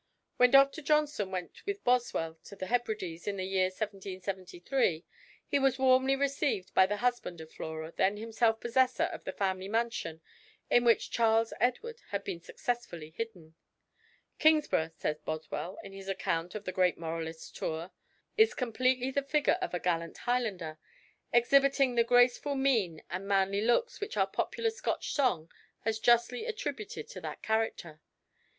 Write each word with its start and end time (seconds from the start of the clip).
When 0.37 0.49
Dr. 0.49 0.81
Johnson 0.81 1.29
went 1.29 1.63
with 1.67 1.83
Boswell 1.83 2.39
to 2.45 2.55
the 2.55 2.65
Hebrides, 2.65 3.27
in 3.27 3.37
the 3.37 3.43
year 3.45 3.65
1773, 3.67 5.05
he 5.45 5.59
was 5.59 5.77
warmly 5.77 6.15
received 6.15 6.73
by 6.73 6.87
the 6.87 6.97
husband 6.97 7.39
of 7.39 7.51
Flora, 7.51 7.93
then 7.95 8.17
himself 8.17 8.59
possessor 8.59 9.03
of 9.03 9.25
the 9.25 9.31
family 9.31 9.67
mansion 9.67 10.21
in 10.71 10.85
which 10.85 11.11
Charles 11.11 11.53
Edward 11.59 12.01
had 12.09 12.23
been 12.23 12.41
successfully 12.41 13.11
hidden. 13.11 13.53
"Kingsburgh," 14.39 14.95
says 14.95 15.19
Boswell, 15.21 15.77
in 15.83 15.93
his 15.93 16.09
account 16.09 16.55
of 16.55 16.65
the 16.65 16.71
great 16.71 16.97
moralist's 16.97 17.51
tour, 17.51 17.91
"is 18.35 18.55
completely 18.55 19.11
the 19.11 19.21
figure 19.21 19.59
of 19.61 19.75
a 19.75 19.79
gallant 19.79 20.17
Highlander, 20.17 20.79
exhibiting 21.31 21.93
the 21.93 22.03
graceful 22.03 22.55
mien 22.55 23.03
and 23.11 23.27
manly 23.27 23.61
looks 23.61 24.01
which 24.01 24.17
our 24.17 24.25
popular 24.25 24.71
Scotch 24.71 25.13
song 25.13 25.51
has 25.81 25.99
justly 25.99 26.45
attributed 26.47 27.07
to 27.09 27.21
that 27.21 27.43
character. 27.43 28.01